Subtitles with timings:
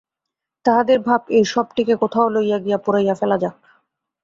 [0.65, 3.55] তাহাদের ভাব এই শবটিকে কোথাও লইয়া গিয়া পুড়াইয়া ফেলা যাক।